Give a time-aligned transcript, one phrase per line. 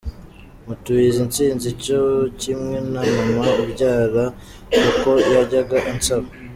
[0.65, 2.01] Mutuye iyi ntsinzi cyo
[2.41, 4.23] kimwe na mama umbyara
[4.77, 6.27] kuko yajyaga ansaba